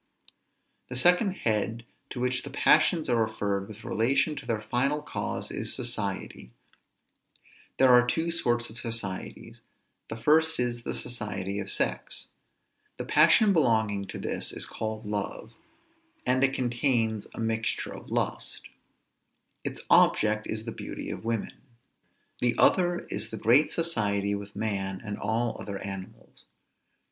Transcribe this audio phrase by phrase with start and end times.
[0.89, 5.51] The second head to which the passions are referred with relation to their final cause,
[5.51, 6.49] is society.
[7.77, 9.61] There are two sorts of societies.
[10.09, 12.29] The first is, the society of sex.
[12.97, 15.53] The passion belonging to this is called love,
[16.25, 18.61] and it contains a mixture of lust;
[19.63, 21.61] its object is the beauty of women.
[22.39, 26.45] The other is the great society with man and all other animals.